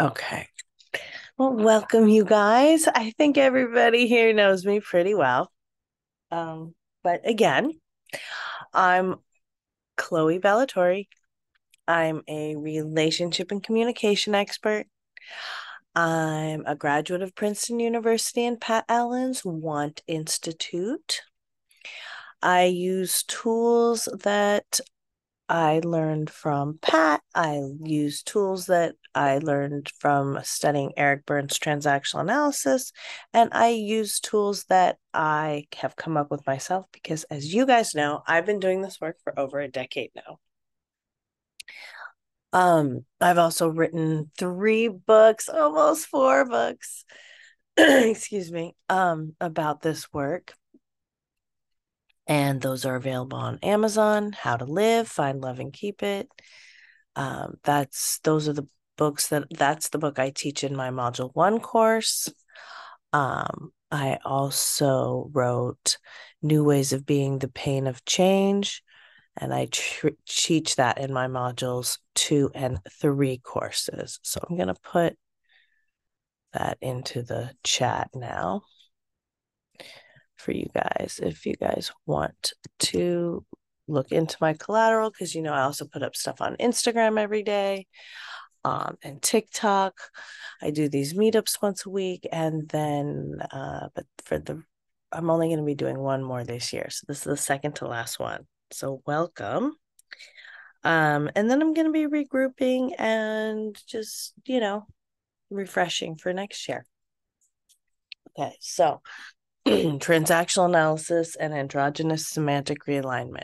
[0.00, 0.46] Okay.
[1.36, 2.86] Well, welcome, you guys.
[2.86, 5.50] I think everybody here knows me pretty well.
[6.30, 7.72] Um, but again,
[8.72, 9.16] I'm
[9.96, 11.08] Chloe Bellatori.
[11.88, 14.86] I'm a relationship and communication expert.
[15.96, 21.22] I'm a graduate of Princeton University and Pat Allen's Want Institute.
[22.40, 24.78] I use tools that
[25.48, 27.22] I learned from Pat.
[27.34, 32.92] I use tools that I learned from studying Eric Berne's transactional analysis.
[33.32, 37.94] And I use tools that I have come up with myself because, as you guys
[37.94, 40.38] know, I've been doing this work for over a decade now.
[42.52, 47.04] Um, I've also written three books, almost four books,
[47.76, 50.54] excuse me, um, about this work
[52.28, 54.32] and those are available on Amazon.
[54.32, 56.28] How to Live, Find Love and Keep It.
[57.16, 61.30] Um, that's those are the books that that's the book I teach in my Module
[61.32, 62.28] One course.
[63.12, 65.96] Um, I also wrote
[66.42, 68.82] New Ways of Being: The Pain of Change,
[69.36, 74.20] and I tr- teach that in my modules two and three courses.
[74.22, 75.16] So I'm gonna put
[76.52, 78.62] that into the chat now
[80.38, 83.44] for you guys if you guys want to
[83.86, 87.42] look into my collateral because you know I also put up stuff on Instagram every
[87.42, 87.86] day
[88.64, 89.94] um, and TikTok.
[90.60, 94.62] I do these meetups once a week and then uh, but for the
[95.10, 96.88] I'm only going to be doing one more this year.
[96.90, 98.46] So this is the second to last one.
[98.70, 99.76] So welcome.
[100.84, 104.86] Um, and then I'm going to be regrouping and just, you know,
[105.50, 106.84] refreshing for next year.
[108.38, 109.00] Okay, so
[109.98, 113.42] transactional analysis, and androgynous semantic realignment.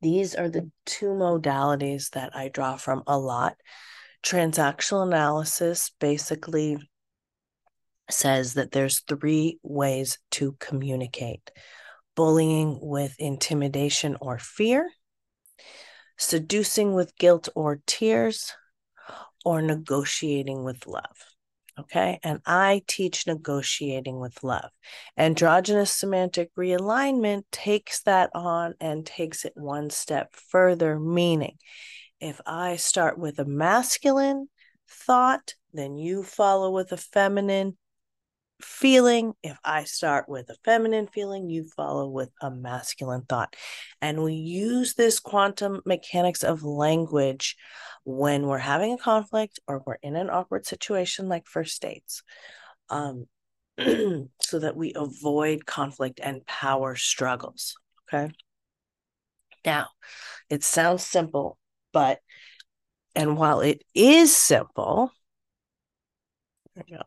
[0.00, 3.56] These are the two modalities that I draw from a lot.
[4.22, 6.78] Transactional analysis basically
[8.08, 11.50] says that there's three ways to communicate
[12.14, 14.90] bullying with intimidation or fear,
[16.16, 18.52] seducing with guilt or tears,
[19.44, 21.35] or negotiating with love.
[21.78, 22.18] Okay.
[22.22, 24.70] And I teach negotiating with love.
[25.16, 31.58] Androgynous semantic realignment takes that on and takes it one step further, meaning
[32.18, 34.48] if I start with a masculine
[34.88, 37.76] thought, then you follow with a feminine
[38.60, 39.34] feeling.
[39.42, 43.54] If I start with a feminine feeling, you follow with a masculine thought.
[44.00, 47.56] And we use this quantum mechanics of language
[48.04, 52.22] when we're having a conflict or we're in an awkward situation like first dates.
[52.88, 53.26] Um,
[53.78, 57.74] so that we avoid conflict and power struggles.
[58.08, 58.32] Okay.
[59.64, 59.88] Now,
[60.48, 61.58] it sounds simple,
[61.92, 62.20] but,
[63.16, 65.10] and while it is simple,
[66.74, 67.02] there we go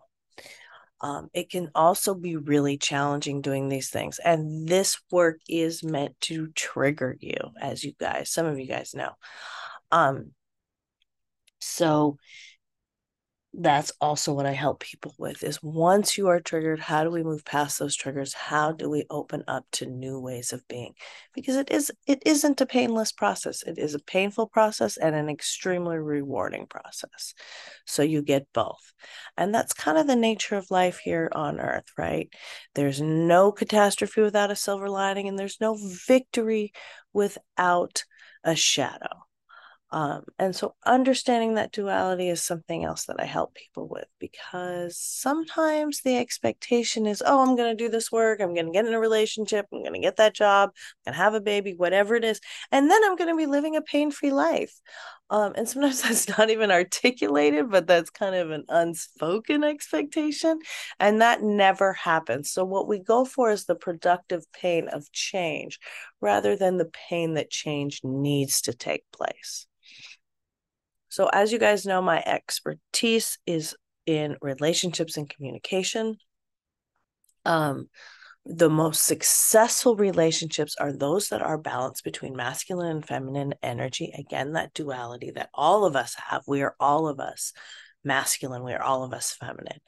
[1.01, 4.19] um, it can also be really challenging doing these things.
[4.19, 8.93] And this work is meant to trigger you, as you guys, some of you guys
[8.93, 9.11] know.
[9.91, 10.31] Um,
[11.59, 12.17] so
[13.53, 17.23] that's also what I help people with is once you are triggered, how do we
[17.23, 18.33] move past those triggers?
[18.33, 20.93] How do we open up to new ways of being?
[21.33, 23.63] Because it is it isn't a painless process.
[23.63, 27.33] It is a painful process and an extremely rewarding process.
[27.85, 28.93] So you get both.
[29.35, 32.29] And that's kind of the nature of life here on earth, right?
[32.75, 35.75] There's no catastrophe without a silver lining and there's no
[36.07, 36.71] victory
[37.13, 38.03] without
[38.43, 39.28] a shadow.
[39.91, 44.97] Um, and so understanding that duality is something else that I help people with because
[44.97, 48.39] sometimes the expectation is, oh, I'm going to do this work.
[48.39, 49.65] I'm going to get in a relationship.
[49.73, 50.71] I'm going to get that job.
[51.07, 52.39] and have a baby, whatever it is.
[52.71, 54.73] And then I'm going to be living a pain free life.
[55.31, 60.59] Um, and sometimes that's not even articulated, but that's kind of an unspoken expectation.
[60.99, 62.51] And that never happens.
[62.51, 65.79] So, what we go for is the productive pain of change
[66.21, 69.65] rather than the pain that change needs to take place.
[71.09, 73.75] So, as you guys know, my expertise is
[74.05, 76.17] in relationships and communication.
[77.45, 77.89] Um,
[78.45, 84.13] the most successful relationships are those that are balanced between masculine and feminine energy.
[84.17, 86.43] Again, that duality that all of us have.
[86.47, 87.53] We are all of us
[88.03, 89.81] masculine, we are all of us feminine.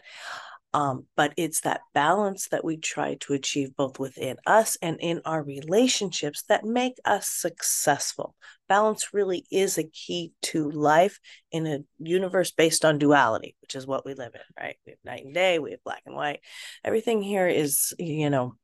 [0.74, 5.22] Um, but it's that balance that we try to achieve both within us and in
[5.26, 8.36] our relationships that make us successful.
[8.70, 11.20] Balance really is a key to life
[11.52, 14.78] in a universe based on duality, which is what we live in, right?
[14.86, 16.40] We have night and day, we have black and white.
[16.86, 18.56] Everything here is, you know,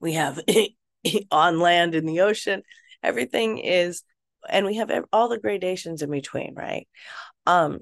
[0.00, 0.38] we have
[1.30, 2.62] on land in the ocean.
[3.02, 4.02] Everything is
[4.48, 6.88] and we have all the gradations in between, right?
[7.46, 7.80] Um,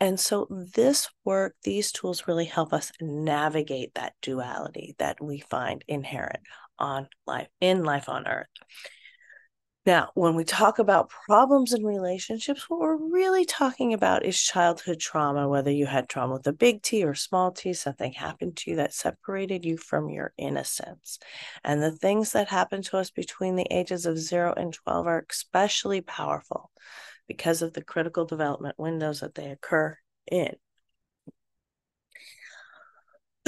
[0.00, 5.84] and so this work, these tools really help us navigate that duality that we find
[5.88, 6.40] inherent
[6.78, 8.46] on life in life on earth.
[9.88, 15.00] Now, when we talk about problems in relationships, what we're really talking about is childhood
[15.00, 18.70] trauma, whether you had trauma with a big T or small t, something happened to
[18.70, 21.18] you that separated you from your innocence.
[21.64, 25.24] And the things that happen to us between the ages of zero and 12 are
[25.30, 26.70] especially powerful
[27.28, 29.96] because of the critical development windows that they occur
[30.30, 30.56] in.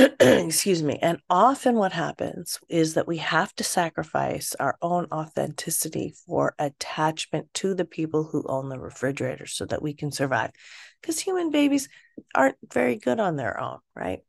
[0.21, 0.99] excuse me.
[1.03, 7.53] And often what happens is that we have to sacrifice our own authenticity for attachment
[7.55, 10.53] to the people who own the refrigerator so that we can survive.
[11.01, 11.89] Because human babies
[12.35, 14.21] aren't very good on their own, right?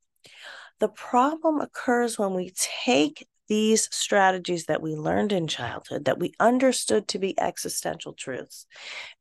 [0.80, 6.32] The problem occurs when we take these strategies that we learned in childhood, that we
[6.40, 8.66] understood to be existential truths,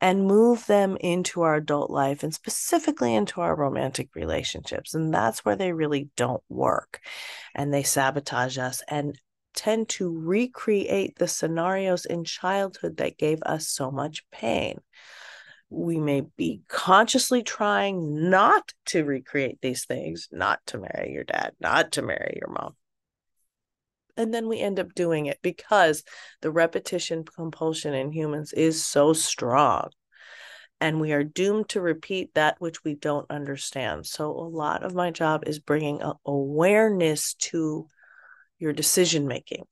[0.01, 4.95] and move them into our adult life and specifically into our romantic relationships.
[4.95, 7.01] And that's where they really don't work.
[7.57, 9.21] And they sabotage us and
[9.53, 14.79] tend to recreate the scenarios in childhood that gave us so much pain.
[15.71, 21.55] We may be consciously trying not to recreate these things, not to marry your dad,
[21.59, 22.77] not to marry your mom,
[24.17, 26.05] and then we end up doing it because
[26.41, 29.91] the repetition compulsion in humans is so strong.
[30.81, 34.07] And we are doomed to repeat that which we don't understand.
[34.07, 37.87] So a lot of my job is bringing awareness to
[38.59, 39.65] your decision making.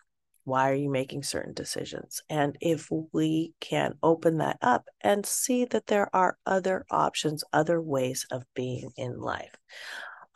[0.45, 2.23] Why are you making certain decisions?
[2.31, 7.81] And if we can open that up and see that there are other options other
[7.81, 9.55] ways of being in life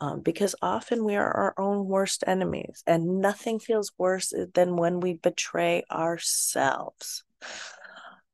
[0.03, 4.99] um, because often we are our own worst enemies, and nothing feels worse than when
[4.99, 7.23] we betray ourselves.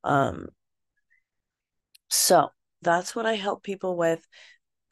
[0.04, 0.48] Um,
[2.08, 2.50] so
[2.82, 4.26] that's what I help people with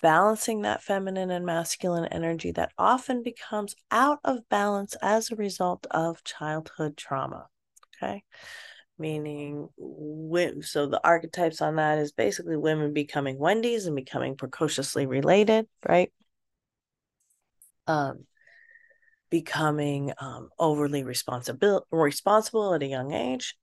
[0.03, 5.88] balancing that feminine and masculine energy that often becomes out of balance as a result
[5.89, 7.47] of childhood trauma.
[7.95, 8.23] Okay.
[9.00, 9.68] Meaning,
[10.62, 16.12] so the archetypes on that is basically women becoming Wendy's and becoming precociously related, right?
[17.88, 18.25] Um,
[19.30, 23.56] becoming um, overly responsible responsible at a young age.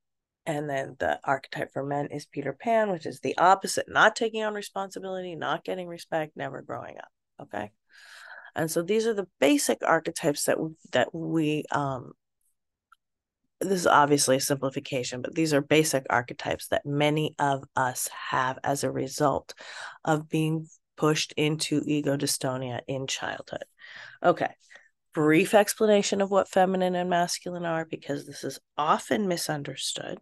[0.46, 4.42] And then the archetype for men is Peter Pan, which is the opposite, not taking
[4.44, 7.08] on responsibility, not getting respect, never growing up.
[7.40, 7.70] Okay.
[8.54, 10.58] And so these are the basic archetypes that
[10.92, 12.12] that we um
[13.60, 18.58] this is obviously a simplification, but these are basic archetypes that many of us have
[18.62, 19.54] as a result
[20.04, 23.64] of being pushed into ego dystonia in childhood.
[24.22, 24.52] Okay.
[25.12, 30.18] Brief explanation of what feminine and masculine are because this is often misunderstood.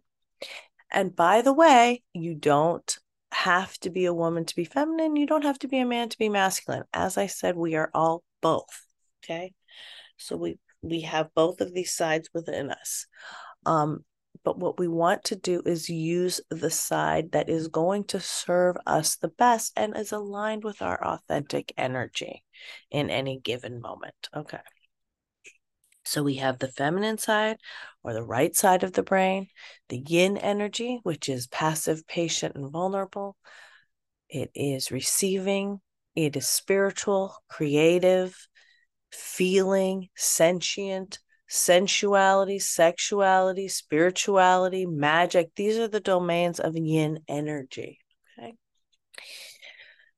[0.91, 2.97] And by the way, you don't
[3.31, 5.15] have to be a woman to be feminine.
[5.15, 6.83] You don't have to be a man to be masculine.
[6.93, 8.85] As I said, we are all both.
[9.23, 9.53] Okay.
[10.17, 13.07] So we we have both of these sides within us.
[13.65, 14.03] Um,
[14.43, 18.75] but what we want to do is use the side that is going to serve
[18.85, 22.43] us the best and is aligned with our authentic energy
[22.91, 24.29] in any given moment.
[24.35, 24.59] Okay.
[26.05, 27.57] So we have the feminine side
[28.03, 29.47] or the right side of the brain,
[29.87, 33.37] the yin energy, which is passive, patient, and vulnerable.
[34.29, 35.79] It is receiving,
[36.15, 38.35] it is spiritual, creative,
[39.11, 41.19] feeling, sentient,
[41.53, 45.51] sensuality, sexuality, spirituality, magic.
[45.55, 47.99] These are the domains of yin energy.
[48.37, 48.55] Okay.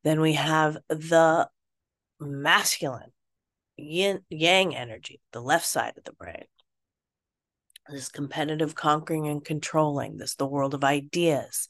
[0.06, 1.50] Then we have the
[2.22, 3.12] masculine,
[3.76, 6.46] yin yang energy, the left side of the brain.
[7.90, 10.18] This competitive, conquering, and controlling.
[10.18, 11.68] This the world of ideas.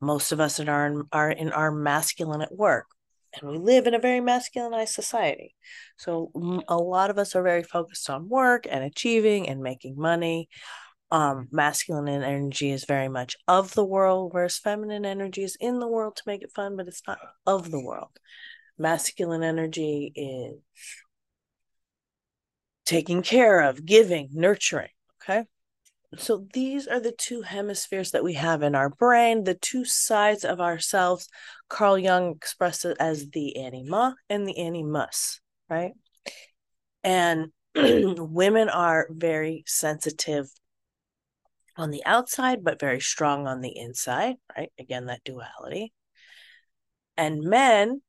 [0.00, 2.86] Most of us in, are in our masculine at work
[3.42, 5.54] and we live in a very masculinized society.
[5.96, 6.30] So
[6.68, 10.48] a lot of us are very focused on work and achieving and making money.
[11.10, 15.88] Um, masculine energy is very much of the world, whereas feminine energy is in the
[15.88, 18.10] world to make it fun, but it's not of the world.
[18.76, 20.94] Masculine energy is
[22.84, 24.90] taking care of, giving, nurturing.
[25.22, 25.44] Okay
[26.16, 30.44] so these are the two hemispheres that we have in our brain, the two sides
[30.44, 31.28] of ourselves.
[31.68, 35.92] Carl Jung expressed it as the anima and the animus, right?
[37.04, 40.48] And women are very sensitive
[41.76, 44.72] on the outside, but very strong on the inside, right?
[44.78, 45.92] Again, that duality.
[47.18, 48.00] And men,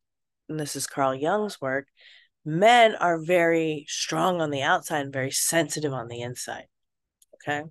[0.47, 1.87] and this is Carl Jung's work,
[2.45, 6.67] men are very strong on the outside and very sensitive on the inside.
[7.35, 7.65] Okay.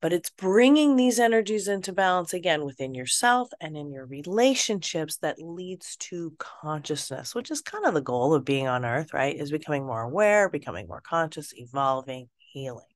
[0.00, 5.40] But it's bringing these energies into balance again within yourself and in your relationships that
[5.40, 9.50] leads to consciousness which is kind of the goal of being on earth right is
[9.50, 12.86] becoming more aware becoming more conscious evolving healing.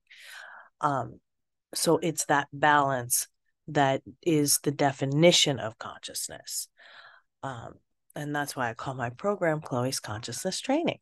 [0.81, 1.19] Um
[1.75, 3.27] so it's that balance
[3.69, 6.67] that is the definition of consciousness.
[7.41, 7.73] Um
[8.15, 10.99] and that's why i call my program chloe's consciousness training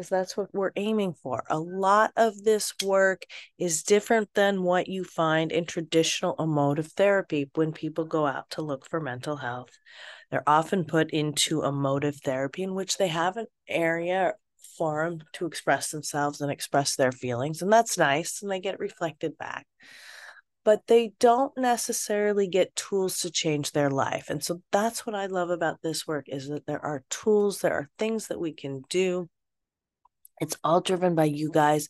[0.00, 1.42] because that's what we're aiming for.
[1.50, 3.26] A lot of this work
[3.58, 8.62] is different than what you find in traditional emotive therapy when people go out to
[8.62, 9.68] look for mental health.
[10.30, 14.32] They're often put into emotive therapy in which they have an area
[14.78, 19.36] forum to express themselves and express their feelings and that's nice and they get reflected
[19.36, 19.66] back
[20.64, 25.26] but they don't necessarily get tools to change their life and so that's what i
[25.26, 28.82] love about this work is that there are tools there are things that we can
[28.88, 29.28] do
[30.40, 31.88] it's all driven by you guys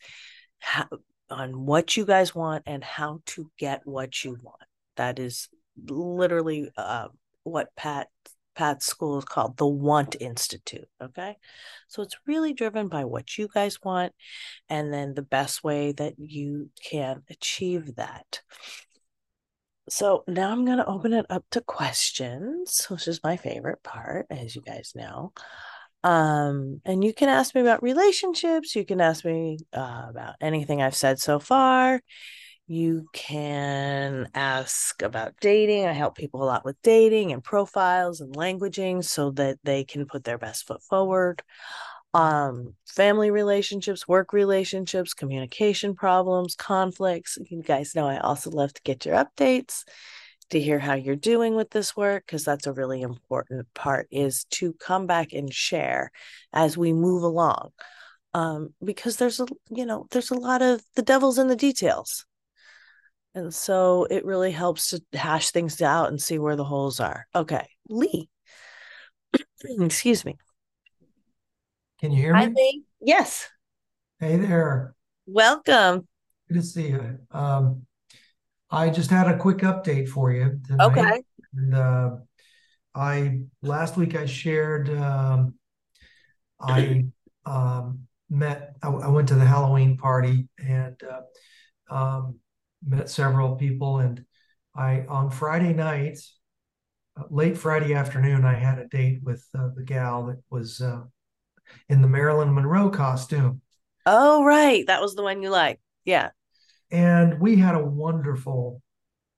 [0.59, 0.87] how,
[1.31, 4.63] on what you guys want and how to get what you want.
[4.97, 5.49] That is
[5.87, 7.09] literally uh,
[7.45, 8.09] what Pat
[8.55, 10.89] Pat's school is called the Want Institute.
[11.01, 11.37] Okay.
[11.89, 14.13] So it's really driven by what you guys want
[14.69, 18.41] and then the best way that you can achieve that.
[19.89, 24.27] So now I'm going to open it up to questions, which is my favorite part,
[24.31, 25.33] as you guys know.
[26.03, 28.75] Um, and you can ask me about relationships.
[28.75, 32.01] You can ask me uh, about anything I've said so far.
[32.67, 35.87] You can ask about dating.
[35.87, 40.07] I help people a lot with dating and profiles and languaging so that they can
[40.07, 41.43] put their best foot forward.
[42.15, 47.39] Um, family relationships, work relationships, communication problems, conflicts.
[47.51, 49.85] You guys know I also love to get your updates
[50.51, 54.45] to hear how you're doing with this work because that's a really important part is
[54.45, 56.11] to come back and share
[56.53, 57.71] as we move along
[58.35, 62.25] um, because there's a you know there's a lot of the devil's in the details.
[63.33, 67.27] And so it really helps to hash things out and see where the holes are.
[67.33, 68.29] Okay lee.
[69.81, 70.39] Excuse me.
[72.01, 72.41] Can you hear me?
[72.41, 72.85] Hi, lee.
[73.01, 73.49] yes.
[74.19, 74.95] Hey there.
[75.27, 76.07] Welcome.
[76.49, 77.19] Good to see you.
[77.31, 77.87] Um,
[78.71, 80.87] I just had a quick update for you tonight.
[80.87, 81.23] Okay.
[81.55, 82.11] And uh,
[82.95, 85.55] I last week I shared um,
[86.61, 87.07] I
[87.45, 92.39] um, met I, I, went to the Halloween party and uh, um,
[92.87, 94.25] met several people and
[94.75, 96.19] I on Friday night
[97.19, 101.03] uh, late Friday afternoon I had a date with uh, the gal that was uh,
[101.89, 103.63] in the Marilyn Monroe costume.
[104.07, 105.81] Oh right, that was the one you like.
[106.05, 106.31] Yeah
[106.91, 108.83] and we had a wonderful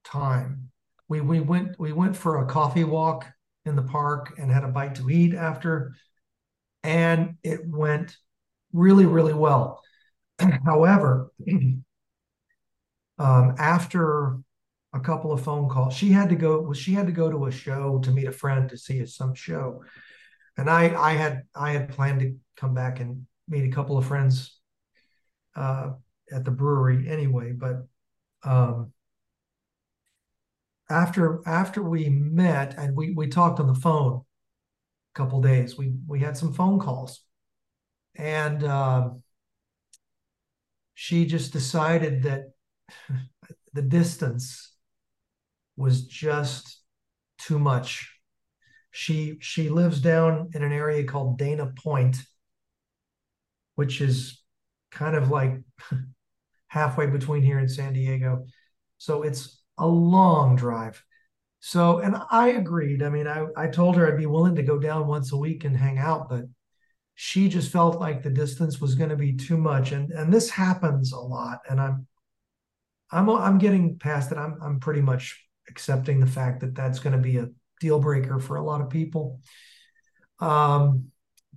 [0.03, 0.69] time.
[1.07, 3.27] We we went we went for a coffee walk
[3.65, 5.95] in the park and had a bite to eat after,
[6.83, 8.17] and it went
[8.71, 9.81] really really well.
[10.65, 11.83] However, um,
[13.57, 14.37] after
[14.93, 16.73] a couple of phone calls, she had to go.
[16.73, 19.83] She had to go to a show to meet a friend to see some show,
[20.57, 24.05] and I I had I had planned to come back and meet a couple of
[24.05, 24.57] friends
[25.55, 25.91] uh,
[26.31, 27.51] at the brewery anyway.
[27.51, 27.87] But
[28.43, 28.93] um,
[30.89, 34.21] after after we met and we we talked on the phone
[35.15, 37.23] a couple days, we we had some phone calls,
[38.15, 39.09] and uh,
[40.93, 42.51] she just decided that
[43.73, 44.73] the distance
[45.75, 46.81] was just
[47.39, 48.09] too much.
[48.91, 52.17] She she lives down in an area called Dana Point,
[53.75, 54.42] which is
[54.93, 55.59] kind of like
[56.67, 58.45] halfway between here and San Diego.
[58.97, 61.03] So it's a long drive.
[61.59, 63.03] So, and I agreed.
[63.03, 65.63] I mean, I, I told her I'd be willing to go down once a week
[65.63, 66.43] and hang out, but
[67.15, 69.91] she just felt like the distance was going to be too much.
[69.91, 71.59] And, and this happens a lot.
[71.69, 72.07] And I'm,
[73.11, 74.37] I'm, I'm getting past it.
[74.37, 78.39] I'm, I'm pretty much accepting the fact that that's going to be a deal breaker
[78.39, 79.39] for a lot of people.
[80.39, 81.11] Um,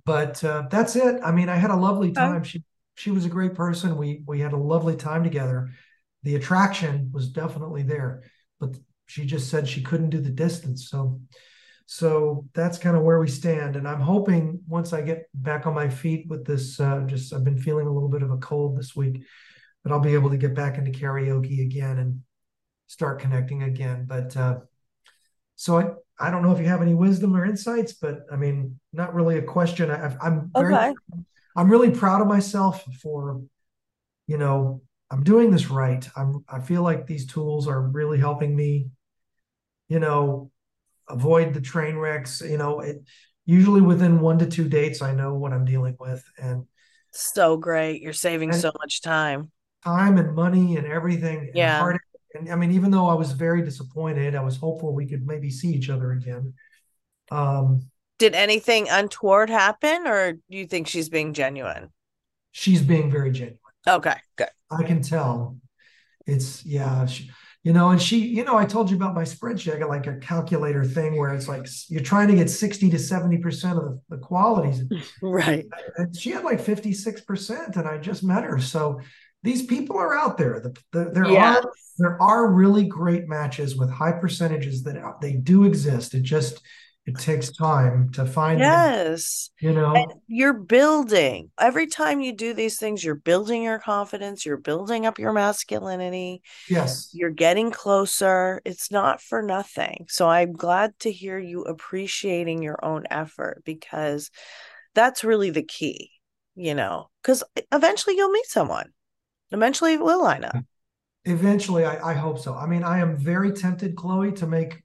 [0.05, 1.19] but uh, that's it.
[1.23, 2.43] I mean, I had a lovely time.
[2.43, 2.63] She
[2.97, 3.95] she was a great person.
[3.95, 5.69] We we had a lovely time together.
[6.23, 8.23] The attraction was definitely there,
[8.59, 8.75] but
[9.05, 10.89] she just said she couldn't do the distance.
[10.89, 11.21] So
[11.85, 13.75] so that's kind of where we stand.
[13.75, 17.45] And I'm hoping once I get back on my feet with this, uh, just I've
[17.45, 19.23] been feeling a little bit of a cold this week,
[19.83, 22.21] but I'll be able to get back into karaoke again and
[22.87, 24.05] start connecting again.
[24.07, 24.57] But uh,
[25.55, 28.79] so I, I don't know if you have any wisdom or insights, but I mean,
[28.91, 29.91] not really a question.
[29.91, 30.93] I, am very, okay.
[31.57, 33.41] I'm really proud of myself for,
[34.27, 36.07] you know, I'm doing this right.
[36.15, 38.89] I'm I feel like these tools are really helping me,
[39.89, 40.51] you know,
[41.09, 42.41] avoid the train wrecks.
[42.41, 43.03] You know, it
[43.45, 46.23] usually within one to two dates, I know what I'm dealing with.
[46.37, 46.65] And
[47.11, 48.01] so great.
[48.01, 49.51] You're saving so much time.
[49.83, 51.51] Time and money and everything.
[51.53, 51.87] Yeah.
[51.89, 51.99] And
[52.35, 55.49] And I mean, even though I was very disappointed, I was hopeful we could maybe
[55.49, 56.53] see each other again.
[57.31, 61.89] Um, Did anything untoward happen, or do you think she's being genuine?
[62.51, 63.59] she's being very genuine.
[63.87, 64.47] Okay, good.
[64.71, 65.57] I can tell.
[66.25, 67.29] It's yeah, she,
[67.63, 69.75] you know, and she, you know, I told you about my spreadsheet.
[69.75, 72.97] I got like a calculator thing where it's like you're trying to get 60 to
[72.97, 74.83] 70% of the, the qualities.
[75.21, 75.65] Right.
[75.97, 78.59] And she had like 56%, and I just met her.
[78.59, 79.01] So
[79.43, 80.59] these people are out there.
[80.59, 81.57] The, the, there Yeah.
[81.57, 86.13] are there are really great matches with high percentages that uh, they do exist.
[86.15, 86.59] It just
[87.07, 89.49] it takes time to find them, Yes.
[89.61, 89.95] you know.
[89.95, 91.49] And you're building.
[91.57, 96.41] Every time you do these things, you're building your confidence, you're building up your masculinity,
[96.69, 97.09] yes.
[97.13, 98.61] you're getting closer.
[98.65, 100.07] It's not for nothing.
[100.09, 104.29] So I'm glad to hear you appreciating your own effort because
[104.93, 106.11] that's really the key,
[106.55, 108.91] you know, because eventually you'll meet someone.
[109.51, 110.57] Eventually it will line up.
[111.23, 112.53] Eventually, I, I hope so.
[112.53, 114.83] I mean, I am very tempted, Chloe, to make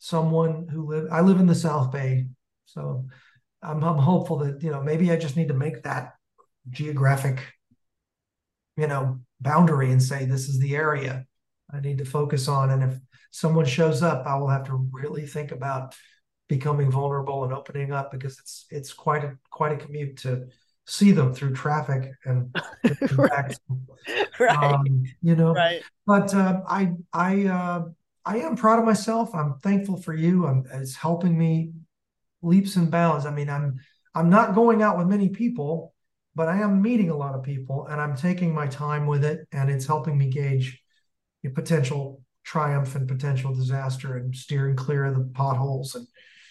[0.00, 1.06] someone who live.
[1.12, 2.26] I live in the South Bay,
[2.64, 3.06] so
[3.62, 6.14] I'm I'm hopeful that you know maybe I just need to make that
[6.68, 7.40] geographic,
[8.76, 11.26] you know, boundary and say this is the area
[11.72, 12.70] I need to focus on.
[12.70, 12.98] And if
[13.30, 15.94] someone shows up, I will have to really think about
[16.48, 20.46] becoming vulnerable and opening up because it's it's quite a quite a commute to
[20.86, 22.52] see them through traffic and
[23.16, 23.56] right.
[24.40, 24.56] Right.
[24.56, 25.82] um, you know right.
[26.06, 27.84] but uh, I I uh,
[28.24, 29.34] I am proud of myself.
[29.34, 30.46] I'm thankful for you.
[30.46, 31.72] I'm, it's helping me
[32.42, 33.26] leaps and bounds.
[33.26, 33.78] I mean, I'm
[34.14, 35.94] I'm not going out with many people,
[36.34, 39.46] but I am meeting a lot of people, and I'm taking my time with it,
[39.52, 40.80] and it's helping me gauge
[41.42, 45.94] the potential triumph and potential disaster, and steering clear of the potholes.
[45.94, 46.06] And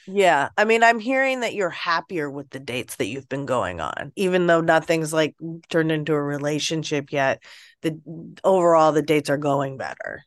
[0.06, 0.50] Yeah.
[0.58, 4.12] I mean, I'm hearing that you're happier with the dates that you've been going on,
[4.16, 5.36] even though nothing's like
[5.70, 7.44] turned into a relationship yet.
[7.82, 8.00] The
[8.44, 10.24] overall, the dates are going better.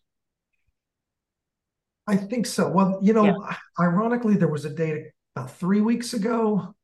[2.07, 2.69] I think so.
[2.69, 3.47] Well, you know,
[3.79, 6.75] ironically, there was a date about three weeks ago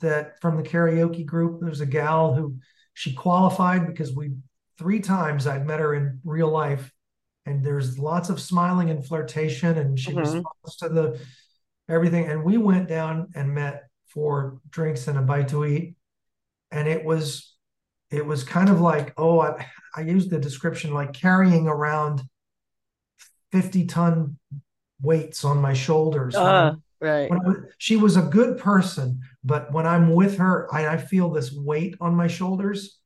[0.00, 2.56] that from the karaoke group, there's a gal who
[2.94, 4.32] she qualified because we
[4.78, 6.92] three times I'd met her in real life,
[7.46, 10.18] and there's lots of smiling and flirtation, and she Mhm.
[10.18, 11.20] responds to the
[11.88, 12.26] everything.
[12.26, 15.96] And we went down and met for drinks and a bite to eat,
[16.70, 17.54] and it was
[18.10, 22.22] it was kind of like oh I I used the description like carrying around
[23.52, 24.38] 50 ton
[25.00, 26.34] weights on my shoulders.
[26.34, 27.30] When Uh, right.
[27.30, 31.30] when was- she was a good person, but when I'm with her, I, I feel
[31.30, 32.98] this weight on my shoulders.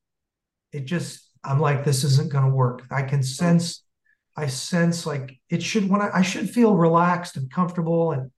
[0.72, 2.85] It just, I'm like, this isn't going to work.
[2.90, 3.83] I can sense,
[4.37, 8.31] I sense like it should, when I, I should feel relaxed and comfortable and,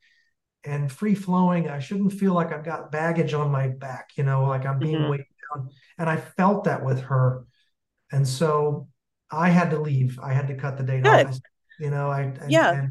[0.64, 1.68] and free flowing.
[1.68, 4.96] I shouldn't feel like I've got baggage on my back, you know, like I'm being
[4.96, 5.10] Mhm.
[5.10, 5.68] weighed down.
[5.98, 7.44] And I felt that with her.
[8.10, 8.88] And so
[9.30, 10.18] I had to leave.
[10.22, 11.26] I had to cut the date Good.
[11.26, 11.38] off.
[11.82, 12.86] You know, I, and, Yeah.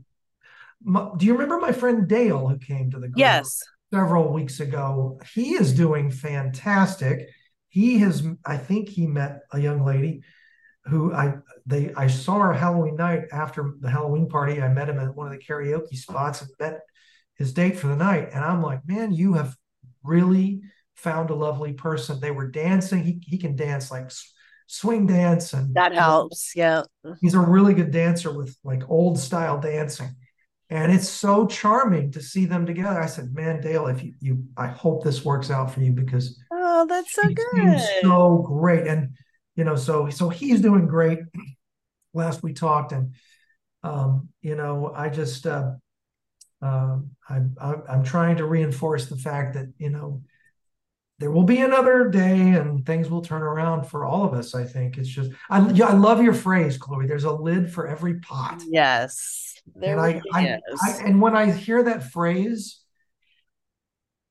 [1.18, 3.62] do you remember my friend Dale who came to the group Yes.
[3.94, 5.20] several weeks ago?
[5.34, 7.30] He is doing fantastic.
[7.70, 10.24] He has, I think he met a young lady
[10.86, 14.62] who I they I saw her Halloween night after the Halloween party.
[14.62, 16.82] I met him at one of the karaoke spots and met
[17.36, 18.30] his date for the night.
[18.34, 19.56] And I'm like, man, you have
[20.04, 20.64] really
[20.96, 22.20] found a lovely person.
[22.20, 23.04] They were dancing.
[23.04, 24.12] He he can dance like
[24.72, 26.54] swing dance and That helps.
[26.56, 26.84] Yeah.
[27.22, 30.10] he's a really good dancer with like old style dancing
[30.70, 34.44] and it's so charming to see them together i said man dale if you, you
[34.56, 37.80] i hope this works out for you because Oh, that's so good.
[38.02, 39.10] so great and
[39.56, 41.20] you know so so he's doing great
[42.14, 43.14] last we talked and
[43.84, 45.72] um you know i just uh
[46.62, 50.22] um I'm, I'm i'm trying to reinforce the fact that you know
[51.22, 54.66] there will be another day and things will turn around for all of us i
[54.66, 54.98] think.
[54.98, 57.06] It's just i i love your phrase chloe.
[57.08, 58.62] There's a lid for every pot.
[58.68, 59.54] Yes.
[59.76, 60.82] There and really I, is.
[60.84, 62.82] I and when i hear that phrase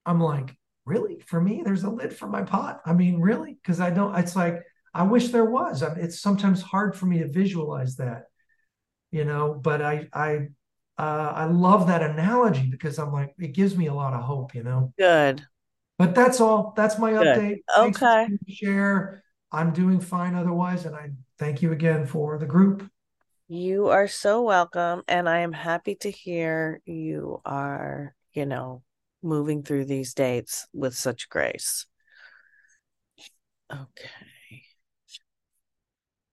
[0.04, 1.22] i'm like really?
[1.26, 2.80] For me there's a lid for my pot?
[2.84, 3.56] I mean really?
[3.62, 4.60] Because i don't it's like
[4.92, 5.84] i wish there was.
[5.84, 8.24] I mean, it's sometimes hard for me to visualize that
[9.12, 10.48] you know but i i
[10.98, 14.54] uh, i love that analogy because i'm like it gives me a lot of hope
[14.54, 14.92] you know?
[14.98, 15.46] Good.
[16.00, 16.72] But that's all.
[16.74, 17.26] That's my Good.
[17.26, 17.58] update.
[17.74, 18.26] Thanks Okay.
[18.48, 19.22] Share.
[19.52, 22.90] I'm doing fine otherwise, and I thank you again for the group.
[23.48, 25.02] You are so welcome.
[25.08, 28.82] And I am happy to hear you are, you know,
[29.22, 31.84] moving through these dates with such grace.
[33.70, 34.62] Okay.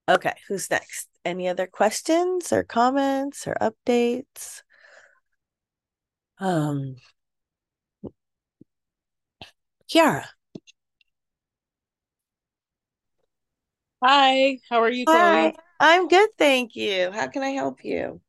[0.08, 0.34] Okay.
[0.48, 1.08] Who's next?
[1.26, 4.62] Any other questions or comments or updates?
[6.38, 6.96] Um,
[9.88, 10.28] Kiara.
[14.02, 15.20] Hi, how are you, Chloe?
[15.22, 15.54] Hi.
[15.80, 17.10] I'm good, thank you.
[17.12, 18.20] How can I help you?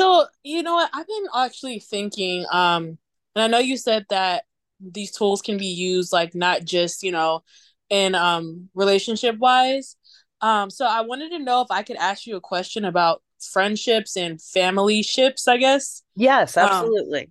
[0.00, 0.90] So, you know what?
[0.92, 2.98] I've been actually thinking, um,
[3.34, 4.44] and I know you said that
[4.80, 7.42] these tools can be used like not just, you know,
[7.88, 9.96] in um relationship wise.
[10.40, 14.16] Um, so I wanted to know if I could ask you a question about friendships
[14.16, 16.02] and family ships, I guess.
[16.16, 17.30] Yes, absolutely.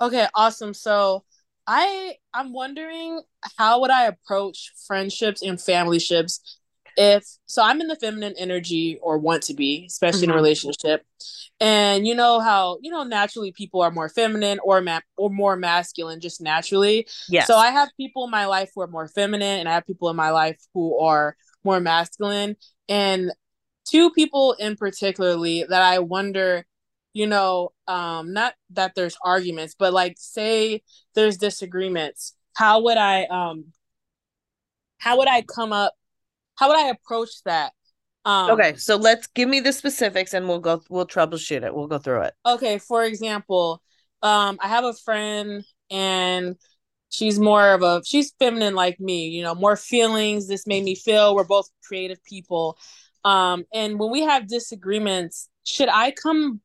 [0.00, 0.72] Um, okay, awesome.
[0.74, 1.24] So
[1.72, 3.22] I I'm wondering
[3.56, 6.58] how would I approach friendships and family ships
[6.96, 10.24] if so I'm in the feminine energy or want to be, especially mm-hmm.
[10.24, 10.36] in a mm-hmm.
[10.36, 11.06] relationship.
[11.60, 15.54] And you know how, you know, naturally people are more feminine or ma- or more
[15.54, 17.06] masculine just naturally.
[17.28, 17.44] Yeah.
[17.44, 20.10] So I have people in my life who are more feminine and I have people
[20.10, 22.56] in my life who are more masculine.
[22.88, 23.30] And
[23.84, 26.66] two people in particularly that I wonder,
[27.12, 30.82] you know, um, not that there's arguments, but like say
[31.14, 33.66] there's disagreements, how would I um
[34.98, 35.94] how would I come up
[36.56, 37.72] how would I approach that?
[38.26, 41.74] Um, okay, so let's give me the specifics and we'll go we'll troubleshoot it.
[41.74, 42.34] We'll go through it.
[42.44, 43.82] Okay, for example,
[44.22, 46.56] um, I have a friend and
[47.08, 50.48] she's more of a she's feminine like me, you know, more feelings.
[50.48, 52.76] This made me feel we're both creative people.
[53.24, 56.60] Um, and when we have disagreements, should I come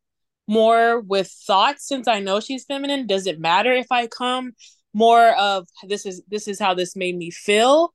[0.48, 3.08] more with thoughts since I know she's feminine?
[3.08, 4.54] Does it matter if I come
[4.94, 7.94] more of this is this is how this made me feel?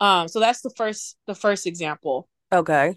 [0.00, 2.28] Um, so that's the first the first example.
[2.52, 2.96] Okay.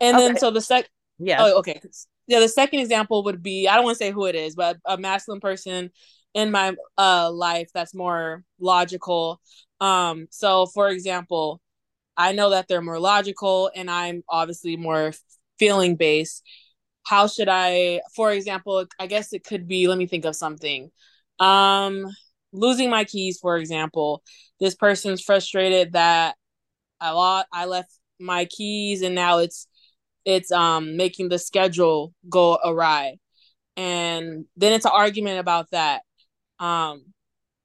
[0.00, 0.26] And okay.
[0.26, 0.88] then so the sec
[1.18, 1.38] yeah.
[1.40, 1.80] Oh, okay.
[2.26, 4.78] Yeah, the second example would be I don't want to say who it is, but
[4.84, 5.90] a masculine person
[6.34, 9.40] in my uh life that's more logical.
[9.80, 11.60] Um, so for example,
[12.16, 15.12] I know that they're more logical and I'm obviously more
[15.58, 16.42] feeling based.
[17.04, 20.90] How should I, for example, I guess it could be, let me think of something.
[21.38, 22.06] Um,
[22.52, 24.22] losing my keys, for example.
[24.60, 26.36] This person's frustrated that
[27.00, 29.66] I lost, I left my keys and now it's
[30.24, 33.16] it's um making the schedule go awry.
[33.76, 36.02] And then it's an argument about that.
[36.60, 37.06] Um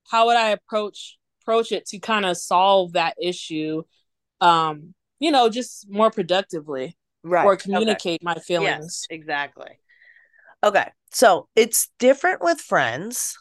[0.09, 3.83] how would I approach approach it to kind of solve that issue
[4.41, 6.97] um you know just more productively
[7.29, 7.45] right.
[7.45, 8.25] or communicate okay.
[8.25, 9.07] my feelings.
[9.09, 9.79] yes, exactly.
[10.63, 13.37] Okay so it's different with friends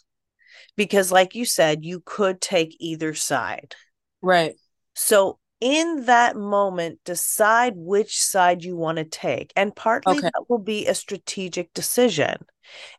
[0.76, 3.74] because like you said you could take either side.
[4.22, 4.54] Right.
[4.94, 10.22] So in that moment decide which side you want to take and partly okay.
[10.22, 12.36] that will be a strategic decision.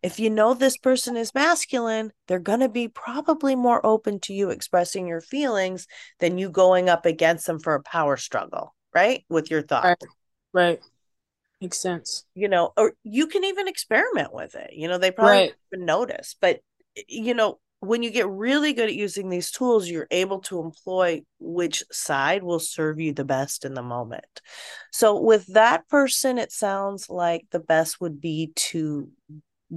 [0.02, 4.34] If you know this person is masculine they're going to be probably more open to
[4.34, 5.88] you expressing your feelings
[6.20, 9.86] than you going up against them for a power struggle right with your thoughts.
[9.86, 10.04] right,
[10.54, 10.80] right.
[11.62, 15.38] makes sense you know or you can even experiment with it you know they probably
[15.38, 15.54] right.
[15.74, 16.60] even notice but
[17.08, 21.24] you know when you get really good at using these tools, you're able to employ
[21.40, 24.42] which side will serve you the best in the moment.
[24.92, 29.10] So, with that person, it sounds like the best would be to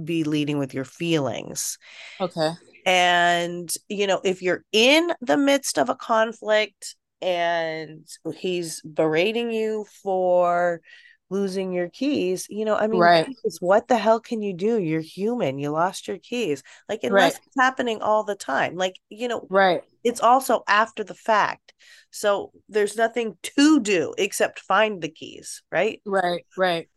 [0.03, 1.77] be leading with your feelings.
[2.19, 2.51] Okay.
[2.85, 8.05] And, you know, if you're in the midst of a conflict and
[8.35, 10.81] he's berating you for
[11.29, 12.45] losing your keys.
[12.49, 13.27] You know i mean right.
[13.59, 14.79] What the hell can you do?
[14.79, 15.57] You're human.
[15.57, 16.61] You lost your keys.
[16.89, 17.41] Like unless right.
[17.47, 18.75] it's happening all the time.
[18.75, 19.81] Like you know right.
[20.03, 21.73] it's also after the fact.
[22.11, 26.01] So there's nothing to do except find the keys right?
[26.05, 26.89] Right right.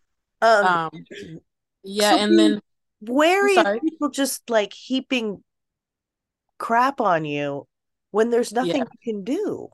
[0.42, 0.90] Um, um
[1.86, 2.60] yeah so and then
[3.00, 5.42] wary of people just like heaping
[6.58, 7.66] crap on you
[8.10, 8.84] when there's nothing yeah.
[9.04, 9.68] you can do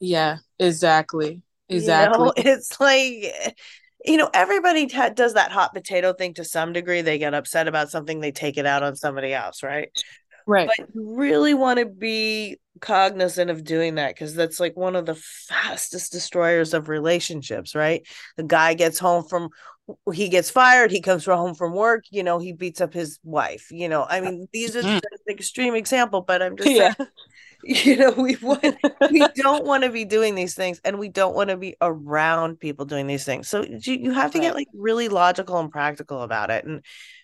[0.00, 2.18] yeah exactly Exactly.
[2.18, 3.56] You know, it's like
[4.04, 7.68] you know everybody t- does that hot potato thing to some degree they get upset
[7.68, 9.90] about something they take it out on somebody else right
[10.44, 14.96] right but you really want to be cognizant of doing that because that's like one
[14.96, 18.04] of the fastest destroyers of relationships right
[18.36, 19.48] the guy gets home from
[20.12, 23.68] he gets fired he comes home from work you know he beats up his wife
[23.70, 24.96] you know i mean these are mm.
[24.96, 26.92] an extreme example but i'm just yeah.
[26.94, 27.08] saying
[27.84, 28.76] you know we want
[29.10, 32.58] we don't want to be doing these things and we don't want to be around
[32.58, 33.48] people doing these things.
[33.48, 34.46] So you, you have to right.
[34.46, 36.82] get like really logical and practical about it and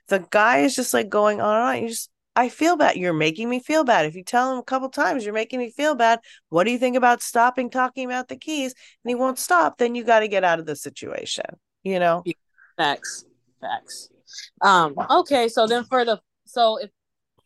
[0.08, 3.12] the guy is just like going on and on you just i feel bad you're
[3.12, 5.94] making me feel bad if you tell him a couple times you're making me feel
[5.94, 8.74] bad what do you think about stopping talking about the keys
[9.04, 11.44] and he won't stop then you got to get out of the situation
[11.84, 12.22] you know?
[12.76, 13.24] Facts
[13.60, 14.10] facts.
[14.60, 16.90] Um okay so then for the so if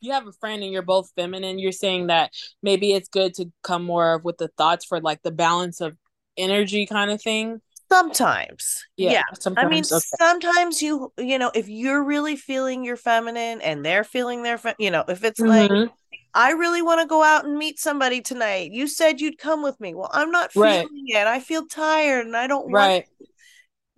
[0.02, 3.50] you have a friend and you're both feminine, you're saying that maybe it's good to
[3.62, 5.96] come more with the thoughts for like the balance of
[6.36, 7.60] energy kind of thing.
[7.90, 8.86] Sometimes.
[8.96, 9.12] Yeah.
[9.12, 9.22] yeah.
[9.38, 9.66] Sometimes.
[9.66, 10.06] I mean, okay.
[10.18, 14.74] sometimes you, you know, if you're really feeling you're feminine and they're feeling their, fe-
[14.78, 15.74] you know, if it's mm-hmm.
[15.74, 15.90] like,
[16.34, 18.72] I really want to go out and meet somebody tonight.
[18.72, 19.94] You said you'd come with me.
[19.94, 20.86] Well, I'm not feeling Right.
[20.90, 21.26] it.
[21.26, 23.06] I feel tired and I don't want Right.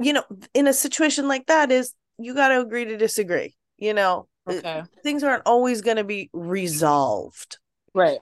[0.01, 3.55] you know, in a situation like that is you got to agree to disagree.
[3.77, 4.83] You know, Okay.
[5.03, 7.59] things aren't always going to be resolved.
[7.95, 8.19] Right.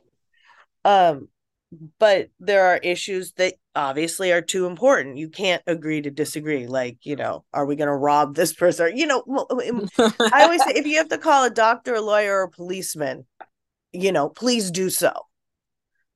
[0.85, 1.29] Um,
[1.99, 5.17] but there are issues that obviously are too important.
[5.17, 6.67] You can't agree to disagree.
[6.67, 8.87] Like, you know, are we going to rob this person?
[8.87, 9.25] Or, you know,
[10.33, 13.27] I always say if you have to call a doctor, a lawyer, or a policeman,
[13.93, 15.13] you know, please do so.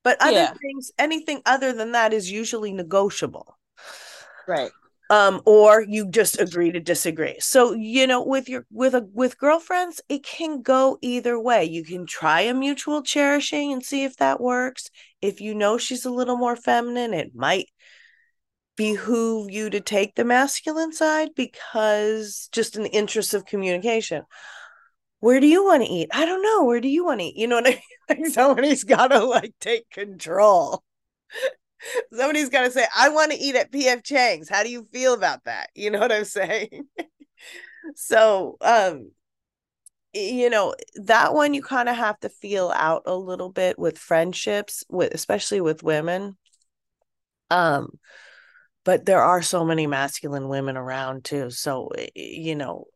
[0.02, 0.54] But other Yeah.
[0.60, 3.56] things, anything other than that is usually negotiable.
[4.46, 4.70] right.
[5.10, 7.36] Um or you just agree to disagree.
[7.40, 11.64] So you know with your with a with girlfriends it can go either way.
[11.64, 14.90] You can try a mutual cherishing and see if that works.
[15.22, 17.66] If you know she's a little more feminine it might
[18.76, 24.22] behoove you to take the masculine side because just in the interest of communication.
[25.20, 26.10] Where do you want to eat?
[26.12, 26.64] I don't know.
[26.64, 27.36] Where do you want to eat?
[27.36, 27.80] You know what i mean?
[28.08, 30.84] Like somebody's gotta like take control
[32.12, 34.48] somebody's got to say i want to eat at pf chang's.
[34.48, 35.70] How do you feel about that?
[35.74, 36.86] You know what i'm saying?
[37.94, 39.10] So um
[40.12, 43.98] you know that one you kind of have to feel out a little bit with
[43.98, 46.36] friendships with especially with women.
[47.50, 47.98] Um
[48.84, 52.86] but there are so many masculine women around too so you know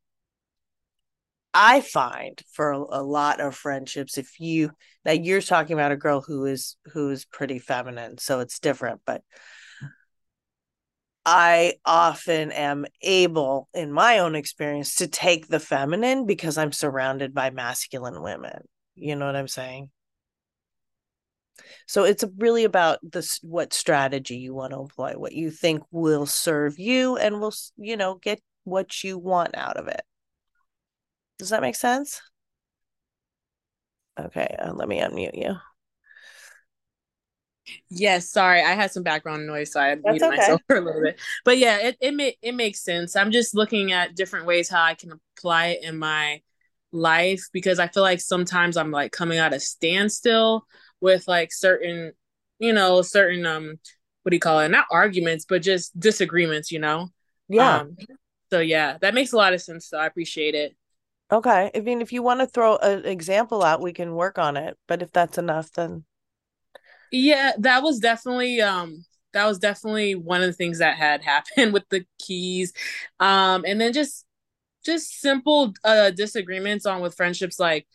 [1.54, 4.70] i find for a, a lot of friendships if you
[5.04, 9.00] now you're talking about a girl who is who is pretty feminine so it's different
[9.04, 9.22] but
[11.24, 17.34] i often am able in my own experience to take the feminine because i'm surrounded
[17.34, 18.62] by masculine women.
[18.94, 19.90] You know what i'm saying?
[21.86, 26.26] So it's really about this what strategy you want to employ what you think will
[26.26, 30.02] serve you and will you know get what you want out of it
[31.40, 32.22] does that make sense
[34.18, 35.54] okay uh, let me unmute you
[37.88, 40.50] Yes, sorry, I had some background noise, so I That's muted okay.
[40.50, 41.20] myself for a little bit.
[41.44, 43.16] But yeah, it it ma- it makes sense.
[43.16, 46.42] I'm just looking at different ways how I can apply it in my
[46.92, 50.66] life because I feel like sometimes I'm like coming at a standstill
[51.00, 52.12] with like certain,
[52.58, 53.78] you know, certain um,
[54.22, 54.70] what do you call it?
[54.70, 57.08] Not arguments, but just disagreements, you know.
[57.48, 57.98] yeah Um,
[58.50, 59.88] so yeah, that makes a lot of sense.
[59.88, 60.76] So I appreciate it.
[61.32, 64.56] Okay i mean if you want to throw an example out we can work on
[64.56, 66.04] it but if that's enough then
[67.10, 71.72] Yeah, that was definitely um that was definitely one of the things that had happened
[71.72, 72.72] with the keys.
[73.20, 74.26] Um and then just
[74.84, 77.86] just simple uh disagreements on with friendships like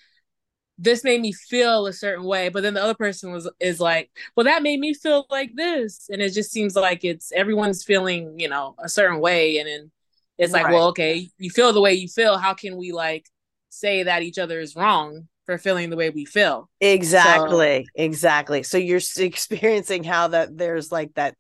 [0.79, 4.11] this made me feel a certain way, but then the other person was is like,
[4.35, 8.39] well that made me feel like this and it just seems like it's everyone's feeling,
[8.39, 9.91] you know, a certain way and then
[10.37, 10.69] it's like, Right.
[10.69, 13.25] well, okay, you feel the way you feel, how can we like
[13.69, 16.69] say that each other is wrong for feeling the way we feel?
[16.81, 21.35] exactly exactly so you're experiencing how that there's like that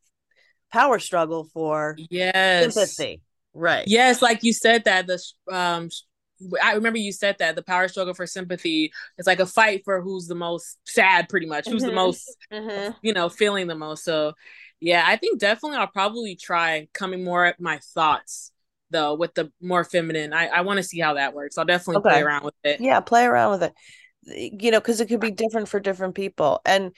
[0.71, 2.27] power struggle for Yes.
[2.59, 3.21] sympathy
[3.53, 5.89] right Yes, like you said that the um
[6.63, 10.01] I remember you said that the power struggle for sympathy is like a fight for
[10.01, 11.93] who's the most sad pretty much, who's the Mhm.
[11.93, 12.95] most Mhm.
[13.01, 14.03] you know feeling the most.
[14.05, 14.33] So
[14.81, 18.51] yeah, I think definitely I'll probably try coming more at my thoughts
[18.91, 20.33] though with the more feminine.
[20.33, 21.57] I I want to see how that works.
[21.57, 22.79] I'll definitely play around with it.
[22.81, 23.73] yeah play around with it
[24.61, 26.91] you know because it could be different for different people and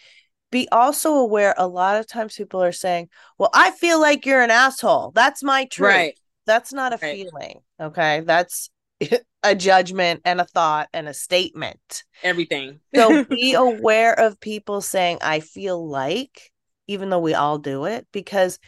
[0.52, 4.42] be also aware a lot of times people are saying well i feel like you're
[4.42, 6.16] an asshole that's my truth Right.
[6.46, 7.12] that's not a Right.
[7.12, 8.70] feeling okay that's
[9.44, 12.80] a judgment and a thought and a statement Everything.
[12.96, 16.52] so be aware of people saying i feel like
[16.88, 18.60] even though we all do it because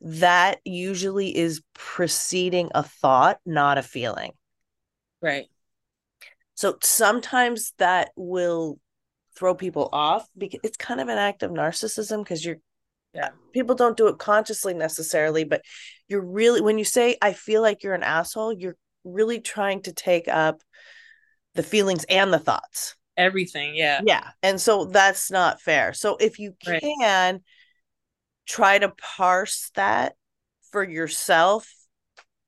[0.00, 4.32] that usually is preceding a thought not a feeling
[5.20, 5.46] right.
[6.54, 8.78] so sometimes that will
[9.36, 12.58] throw people off because it's kind of an act of narcissism because you're
[13.14, 13.30] Yeah.
[13.52, 15.62] people don't do it consciously necessarily but
[16.08, 19.92] you're really when you say i feel like you're an asshole you're really trying to
[19.92, 20.62] take up
[21.54, 23.74] the feelings and the thoughts Everything.
[23.74, 24.00] Yeah.
[24.04, 26.82] yeah and so that's not fair so if you Right.
[28.46, 30.14] Try to parse that
[30.70, 31.68] for yourself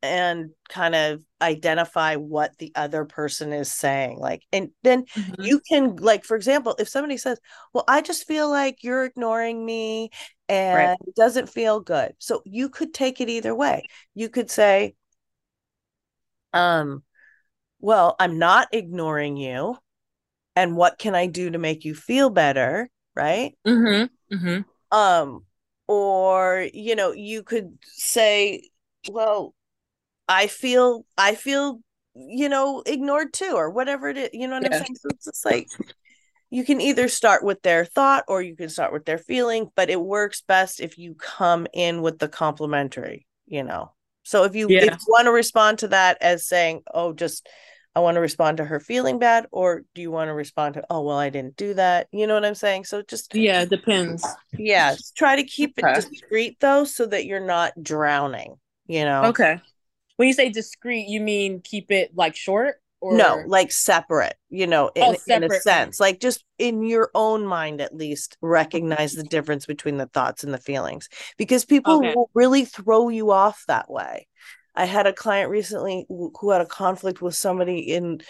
[0.02, 5.46] and kind of identify what the other person is saying like and then Mhm.
[5.46, 7.38] you can like for example if somebody says
[7.72, 10.11] well i just feel like you're ignoring me
[10.48, 14.94] and it doesn't feel good so you could take it either way you could say
[16.52, 17.02] um
[17.81, 19.76] well i'm not ignoring you
[20.57, 24.11] and what can i do to make you feel better right Mhm.
[24.31, 24.64] Mhm.
[24.90, 25.44] um
[25.88, 28.68] or you know you could say
[29.10, 29.54] well
[30.28, 31.80] i feel i feel
[32.14, 35.24] you know ignored too or whatever it is you know what i'm saying so it's
[35.24, 35.66] just like
[36.50, 39.88] you can either start with their thought or you can start with their feeling, but
[39.88, 43.92] it works best if you come in with the complementary you know.
[44.22, 44.84] So if you, Yeah.
[44.84, 47.46] if you want to respond to that as saying, oh, just
[47.94, 50.85] I want to respond to her feeling bad, or do you want to respond to,
[50.88, 52.09] oh, well, I didn't do that?
[52.12, 52.85] You know what I'm saying?
[52.85, 54.37] So just, Yeah, it depends.
[54.57, 59.26] yeah, try to keep it discreet though, so that you're not drowning, you know?
[59.28, 59.61] Okay.
[60.16, 64.66] When you say discreet, you mean keep it like short or No, like separate, you
[64.66, 69.14] know, in, Oh, in a sense, like just in your own mind, at least recognize
[69.14, 72.14] the difference between the thoughts and the feelings because people Okay.
[72.14, 74.28] will really throw you off that way.
[74.74, 78.20] I had a client recently who had a conflict with somebody in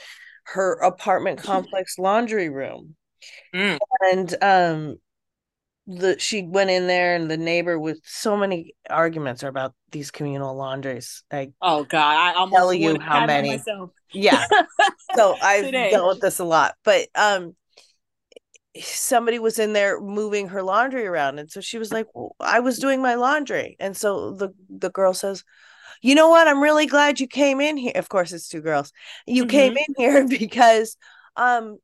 [0.45, 2.97] her apartment complex laundry room.
[3.55, 3.79] Mm.
[4.11, 4.97] And um
[5.87, 10.11] the she went in there and the neighbor with so many arguments are about these
[10.11, 11.25] communal laundries.
[11.33, 13.61] Like Oh God, I almost Tell you how many.
[14.13, 14.47] yeah.
[15.15, 15.91] so I've Today.
[15.91, 16.75] dealt with this a lot.
[16.85, 17.55] But um
[18.81, 22.61] somebody was in there moving her laundry around and so she was like well, I
[22.61, 25.45] was doing my laundry and so the the girl says
[26.03, 26.49] you know what?
[26.49, 27.93] I'm really glad you came in here.
[27.95, 28.93] Of course it's two girls.
[29.27, 30.97] You came in here because
[31.37, 31.79] um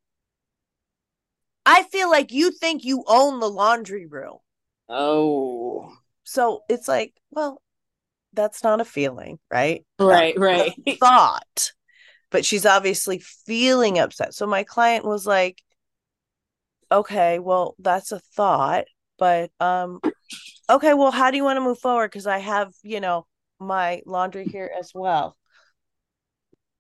[1.65, 4.39] I feel like you think you own the laundry room.
[4.91, 5.93] Oh.
[6.25, 7.63] so it's like well
[8.33, 9.85] that's not a feeling right?
[9.99, 10.99] Right, That's right.
[11.01, 11.73] thought.
[12.31, 14.35] But she's obviously feeling upset.
[14.35, 15.63] So my client was like
[16.91, 18.87] okay well that's a thought
[19.19, 20.01] but um
[20.71, 22.11] okay well how do you want to move forward?
[22.11, 23.27] Because i have you know
[23.61, 25.37] my laundry here as well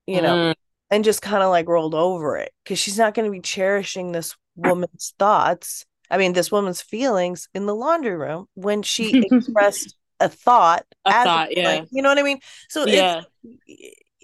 [0.06, 0.54] you know Mm,
[0.90, 4.12] and just kind of like rolled over it because she's not going to be cherishing
[4.12, 9.96] this woman's thoughts i mean this woman's feelings in the laundry room when she expressed
[10.20, 11.72] a thought A as thought, yeah.
[11.72, 11.88] feeling.
[11.92, 13.22] you know what i mean so yeah.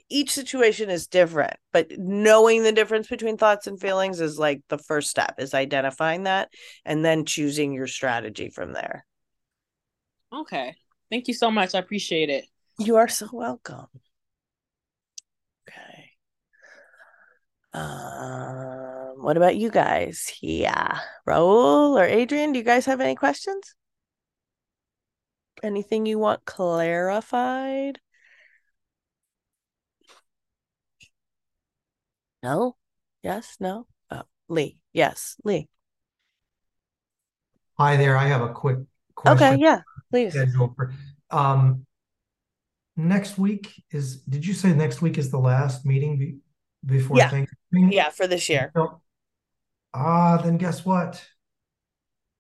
[0.09, 4.79] each situation is different but knowing the difference between thoughts and feelings is like the
[4.79, 6.49] first step is identifying that
[6.85, 9.05] and then choosing your strategy from there
[10.35, 10.75] Okay.
[11.15, 11.77] Thank you so much.
[11.77, 12.47] I appreciate it.
[12.77, 13.87] you are so welcome.
[15.63, 16.11] Okay.
[17.73, 20.33] Um what about you guys?
[20.43, 20.99] Yeah.
[21.25, 23.77] Raul or adrian do you guys have any questions?
[25.63, 28.01] Anything you want clarified?
[32.43, 32.75] No?
[33.23, 33.57] Yes?
[33.61, 33.87] No?
[34.11, 34.79] Oh, lee.
[34.93, 35.69] Yes lee.
[37.79, 38.17] Hi there.
[38.17, 38.79] I have a quick
[39.15, 39.55] question.
[39.55, 39.83] Okay, yeah,
[40.15, 40.33] please.
[40.33, 40.93] schedule for,
[41.31, 41.85] um,
[42.97, 46.37] next week is, did you say next week is the last meeting be,
[46.87, 47.29] before Yeah.
[47.29, 47.93] Thanksgiving?
[47.93, 48.73] Yeah, for this year.
[48.75, 49.01] No.
[49.93, 51.25] Ah, then guess what?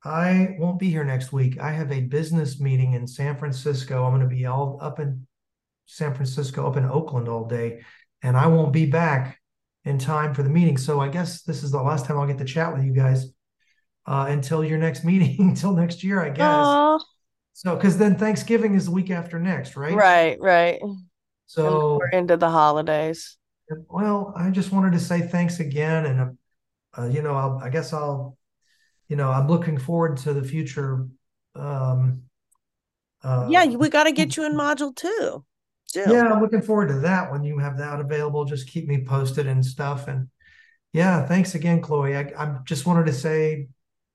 [0.04, 1.58] I won't be here next week.
[1.58, 4.04] I have a business meeting in San Francisco.
[4.04, 5.26] I'm going to be all up in
[5.86, 7.82] San Francisco, up in Oakland all day,
[8.22, 9.40] and I won't be back
[9.84, 10.76] in time for the meeting.
[10.76, 13.26] So I guess this is the last time I'll get to chat with you guys
[14.06, 16.40] uh, until your next meeting, until next year, I guess.
[16.40, 16.98] Aw,
[17.54, 19.94] So, because then Thanksgiving is the week after next, right?
[19.94, 20.82] right, right.
[20.82, 20.98] And
[21.46, 23.36] So, we're into the holidays.
[23.88, 26.38] well, I just wanted to say thanks again, and um,
[26.98, 28.36] uh, you know, I'll, I guess I'll,
[29.08, 31.06] you know, I'm looking forward to the future.
[31.54, 32.22] Um,
[33.22, 35.44] uh, Yeah, we got to get you in module two.
[35.92, 36.04] too.
[36.08, 38.44] yeah, I'm looking forward to that when you have that available.
[38.44, 40.08] Just keep me posted and stuff.
[40.08, 40.28] And
[40.92, 42.16] yeah, thanks again, Chloe.
[42.16, 43.68] I, I just wanted to say,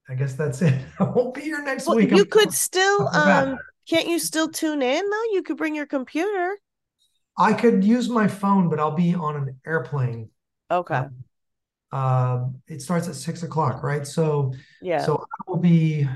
[0.09, 0.81] I guess that's it.
[0.99, 2.09] I won't be here next Well, week.
[2.11, 5.23] you I'm- could still um can't you still tune in though?
[5.31, 6.57] You could bring your computer.
[7.37, 10.29] I could use my phone, but I'll be on an airplane.
[10.69, 11.03] Okay.
[11.91, 14.05] Um, it starts at six o'clock, right?
[14.05, 15.03] So, Yeah.
[15.03, 16.07] so I will be,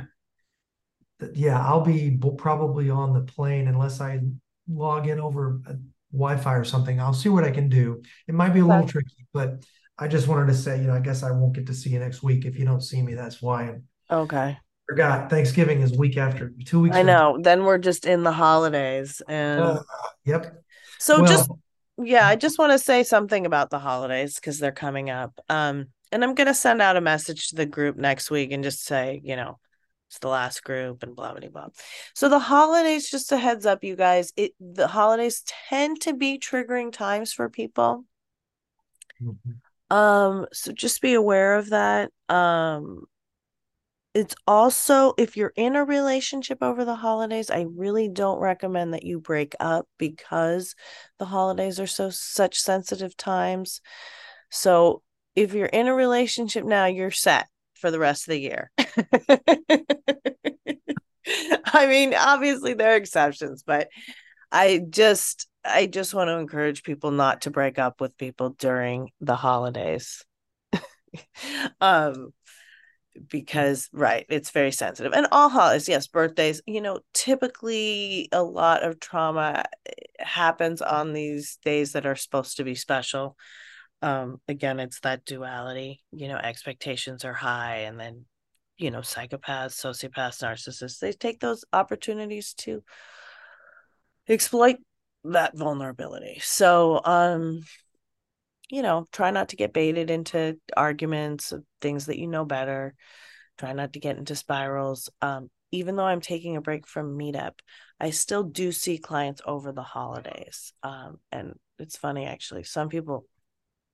[1.34, 4.20] yeah, I'll be b- probably on the plane unless I
[4.70, 5.78] log in over a
[6.12, 7.00] Wi-Fi or something.
[7.00, 8.04] I'll see what I can do.
[8.28, 9.64] It might be a little tricky, but
[9.98, 12.00] I just wanted to say, you know, I guess I won't get to see you
[12.00, 12.46] next week.
[12.46, 13.64] If you don't see me, that's why.
[13.64, 14.58] And Okay.
[14.88, 16.96] forgot Thanksgiving is week after two weeks.
[16.96, 17.38] I know.
[17.42, 19.84] Then we're just in the holidays and Uh,
[20.26, 20.64] yep.
[21.00, 21.50] so Well, just
[21.98, 25.40] yeah, I just want to say something about the holidays because they're coming up.
[25.48, 28.84] Um, and I'm gonna send out a message to the group next week and just
[28.84, 29.60] say, you know,
[30.10, 31.68] it's the last group and blah blah blah.
[32.16, 36.40] So the holidays, just a heads up, you guys, it the holidays tend to be
[36.40, 38.06] triggering times for people.
[39.22, 39.62] Mhm.
[39.94, 42.10] Um, so just be aware of that.
[42.28, 43.06] Um,
[44.16, 49.04] it's also if you're in a relationship over the holidays, I really don't recommend that
[49.04, 50.74] you break up because
[51.20, 53.82] the holidays are so such sensitive times.
[54.50, 55.04] So
[55.36, 58.72] if you're in a relationship now, you're set for the rest of the year.
[61.66, 63.90] I mean, obviously there are exceptions, but
[64.52, 69.10] I just I just want to encourage people not to break up with people during
[69.22, 70.24] the holidays.
[71.82, 72.34] um
[73.30, 78.82] because right it's very sensitive and all holidays yes birthdays you know typically a lot
[78.82, 83.38] of trauma eh, happens on these days that are supposed to be special
[84.02, 88.26] um again it's that duality you know expectations are high and then
[88.78, 92.82] you know psychopaths sociopaths narcissists they take those opportunities to
[94.28, 94.78] exploit
[95.24, 97.62] that vulnerability so um
[98.74, 102.96] you know, try not to get baited into arguments of things that you know better.
[103.60, 105.10] Try not to get into spirals.
[105.22, 107.54] Um, even though I'm taking a break from meetup,
[108.00, 110.74] I still do see clients over the holidays.
[110.82, 112.64] Um, and it's funny actually.
[112.64, 113.28] Some people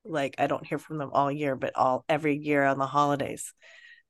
[0.02, 3.52] like I don't hear from them all year, but all every year on the holidays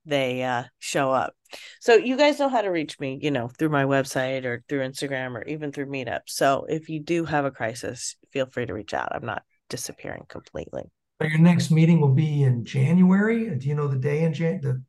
[0.05, 1.35] they uh, show up.
[1.81, 4.81] So you guys know how to reach me, you know, through my website or through
[4.81, 6.21] Instagram or even through Meetup.
[6.27, 9.15] So if you do have a crisis, feel free to reach out.
[9.15, 10.85] I'm not disappearing completely.
[11.19, 13.55] But your next meeting will be in January.
[13.57, 14.61] Do you know the day in Jan?
[14.63, 14.83] The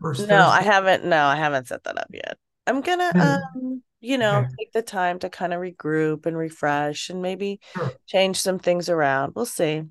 [0.00, 0.20] first.
[0.20, 0.34] No, Thursday?
[0.36, 1.04] I haven't.
[1.04, 2.36] No, I haven't set that up yet.
[2.66, 4.48] I'm gonna, um, you know, okay.
[4.58, 7.92] take the time to kind of regroup and refresh, and maybe sure.
[8.06, 9.32] change some things around.
[9.34, 9.84] We'll see.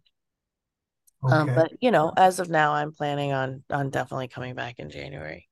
[1.23, 1.51] Um, okay.
[1.51, 4.89] Um, but you know, as of now, I'm planning on on definitely coming back in
[4.89, 5.47] January.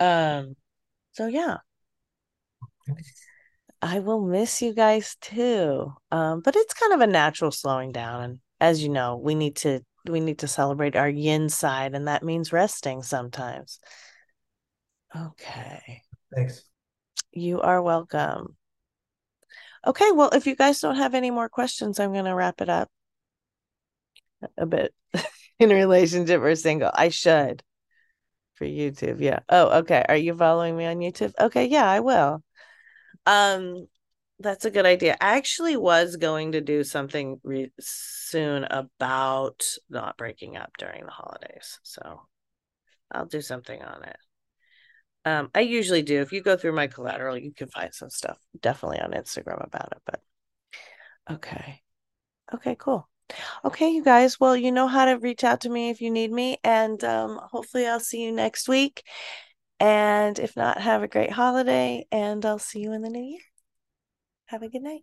[0.00, 0.56] Um,
[1.12, 1.58] so yeah.
[2.88, 3.02] Okay.
[3.80, 5.92] I will miss you guys too.
[6.10, 8.22] Um, but it's kind of a natural slowing down.
[8.22, 12.08] And as you know, we need to we need to celebrate our yin side, and
[12.08, 13.78] that means resting sometimes.
[15.14, 16.02] Okay.
[16.34, 16.64] Thanks.
[17.32, 18.56] You are welcome.
[19.86, 22.68] Okay, well, if you guys don't have any more questions, I'm going to wrap it
[22.68, 22.88] up
[24.56, 24.94] a bit
[25.58, 26.90] in relationship or single.
[26.92, 27.62] I should
[28.54, 29.20] for YouTube.
[29.20, 29.40] Yeah.
[29.48, 30.04] Oh, okay.
[30.08, 31.32] Are you following me on YouTube?
[31.40, 32.42] Okay, yeah, I will.
[33.26, 33.86] Um,
[34.38, 35.16] that's a good idea.
[35.20, 41.10] I actually was going to do something re- soon about not breaking up during the
[41.10, 41.78] holidays.
[41.82, 42.22] So
[43.10, 44.16] I'll do something on it.
[45.24, 46.20] Um, I usually do.
[46.20, 49.92] If you go through my collateral, you can find some stuff definitely on Instagram about
[49.92, 50.02] it.
[50.04, 50.20] But
[51.30, 51.82] okay.
[52.52, 53.08] Okay, cool.
[53.64, 54.38] Okay, you guys.
[54.38, 56.58] Well, you know how to reach out to me if you need me.
[56.64, 59.04] And um, hopefully, I'll see you next week.
[59.80, 63.40] And if not, have a great holiday and I'll see you in the new year.
[64.46, 65.02] Have a good night.